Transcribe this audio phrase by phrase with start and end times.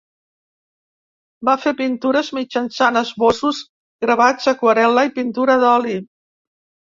[1.49, 3.59] Va fer pintures mitjançant esbossos,
[4.05, 5.97] gravats, aquarel·la, i pintura d'oli.